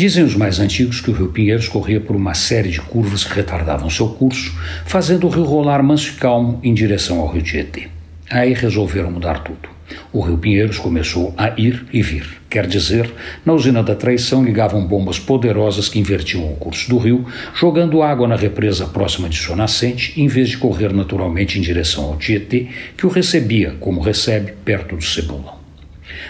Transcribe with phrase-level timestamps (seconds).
[0.00, 3.34] Dizem os mais antigos que o rio Pinheiros corria por uma série de curvas que
[3.34, 4.50] retardavam seu curso,
[4.86, 7.88] fazendo o rio rolar manso e calmo em direção ao rio Tietê.
[8.30, 9.68] Aí resolveram mudar tudo.
[10.10, 12.26] O rio Pinheiros começou a ir e vir.
[12.48, 13.12] Quer dizer,
[13.44, 18.26] na usina da traição ligavam bombas poderosas que invertiam o curso do rio, jogando água
[18.26, 22.68] na represa próxima de sua nascente, em vez de correr naturalmente em direção ao Tietê,
[22.96, 25.59] que o recebia, como recebe, perto do Cebolão.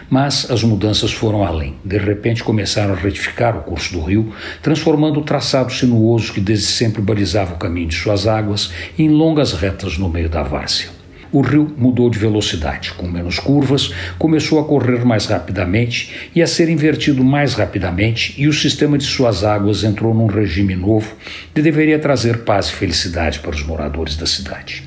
[0.08, 1.76] Mas as mudanças foram além.
[1.84, 4.32] De repente começaram a retificar o curso do rio,
[4.62, 9.52] transformando o traçado sinuoso que desde sempre balizava o caminho de suas águas em longas
[9.52, 11.00] retas no meio da várzea.
[11.32, 16.46] O rio mudou de velocidade, com menos curvas, começou a correr mais rapidamente e a
[16.46, 21.14] ser invertido mais rapidamente, e o sistema de suas águas entrou num regime novo
[21.54, 24.82] que deveria trazer paz e felicidade para os moradores da cidade.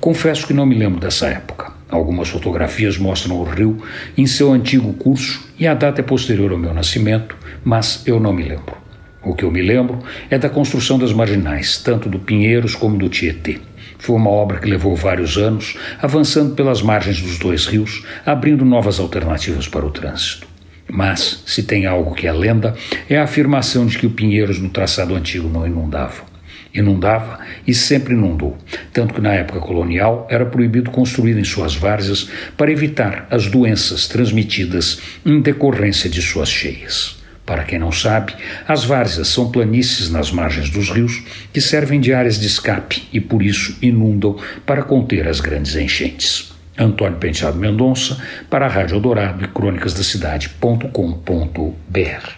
[0.00, 1.67] Confesso que não me lembro dessa época.
[1.90, 3.82] Algumas fotografias mostram o rio
[4.16, 8.32] em seu antigo curso e a data é posterior ao meu nascimento, mas eu não
[8.32, 8.76] me lembro.
[9.22, 9.98] O que eu me lembro
[10.30, 13.58] é da construção das marginais, tanto do Pinheiros como do Tietê.
[13.98, 19.00] Foi uma obra que levou vários anos, avançando pelas margens dos dois rios, abrindo novas
[19.00, 20.46] alternativas para o trânsito.
[20.90, 22.74] Mas, se tem algo que é lenda,
[23.08, 26.27] é a afirmação de que o Pinheiros no traçado antigo não inundava.
[26.74, 28.58] Inundava e sempre inundou,
[28.92, 34.06] tanto que na época colonial era proibido construir em suas várzeas para evitar as doenças
[34.06, 37.18] transmitidas em decorrência de suas cheias.
[37.48, 38.34] Para quem não sabe,
[38.66, 43.20] as várzeas são planícies nas margens dos rios que servem de áreas de escape e
[43.20, 46.52] por isso inundam para conter as grandes enchentes.
[46.78, 48.18] Antônio Penteado Mendonça,
[48.50, 52.37] para a Rádio Dourado e Crônicas da Cidade.com.br